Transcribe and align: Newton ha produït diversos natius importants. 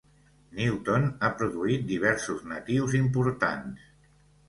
Newton 0.59 1.05
ha 1.19 1.29
produït 1.43 1.87
diversos 1.93 2.43
natius 2.55 2.99
importants. 3.05 3.91